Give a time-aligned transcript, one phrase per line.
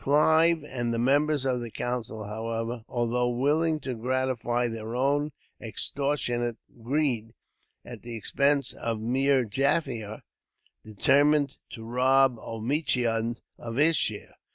[0.00, 6.56] Clive, and the members of the council, however, although willing to gratify their own extortionate
[6.82, 7.34] greed,
[7.84, 10.22] at the expense of Meer Jaffier,
[10.82, 14.36] determined to rob Omichund of his share.